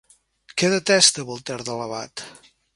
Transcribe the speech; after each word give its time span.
Què 0.61 0.71
detesta 0.75 1.27
Voltaire 1.29 1.69
de 1.71 1.79
l'abat? 1.83 2.29